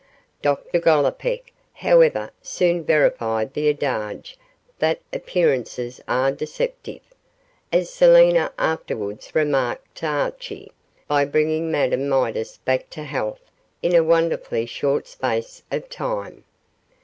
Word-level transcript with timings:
Dr 0.41 0.79
Gollipeck, 0.79 1.53
however, 1.73 2.31
soon 2.41 2.83
verified 2.83 3.53
the 3.53 3.69
adage 3.69 4.35
that 4.79 4.99
appearances 5.13 6.01
are 6.07 6.31
deceptive 6.31 7.01
as 7.71 7.91
Selina 7.93 8.51
afterwards 8.57 9.35
remarked 9.35 9.93
to 9.97 10.07
Archie 10.07 10.71
by 11.07 11.23
bringing 11.25 11.69
Madame 11.69 12.09
Midas 12.09 12.57
back 12.65 12.89
to 12.89 13.03
health 13.03 13.51
in 13.83 13.93
a 13.93 14.03
wonderfully 14.03 14.65
short 14.65 15.05
space 15.05 15.61
of 15.71 15.87
time. 15.87 16.45